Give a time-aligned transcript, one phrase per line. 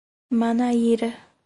[0.39, 1.13] Manaíra